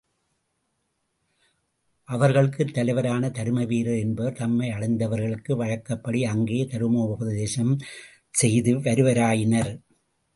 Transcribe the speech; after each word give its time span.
அவர்களுக்குத் 2.09 2.73
தலைவரான 2.73 3.29
தருமவீரர் 3.29 3.99
என்பவர் 3.99 4.33
தம்மை 4.33 4.69
அடைந்தவர்களுக்கு 4.69 5.55
வழக்கப்படி 5.55 6.23
அங்கே 6.25 6.63
தருமோபதேசம் 6.63 7.73
செய்து 8.31 8.73
வருவாராயினர். 8.79 9.71